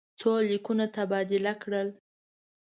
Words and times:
څو 0.19 0.31
لیکونه 0.49 0.85
تبادله 0.95 1.53
کړل. 1.61 1.87